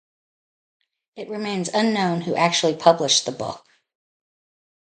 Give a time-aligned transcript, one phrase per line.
[1.15, 3.63] It remains unknown who actually published the book.